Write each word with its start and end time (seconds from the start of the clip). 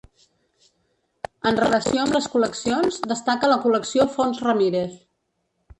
En 1.49 1.59
relació 1.61 2.01
amb 2.07 2.17
les 2.17 2.31
col·leccions, 2.37 2.99
destaca 3.13 3.53
la 3.55 3.61
Col·lecció 3.69 4.11
Fons 4.19 4.45
Ramírez. 4.49 5.03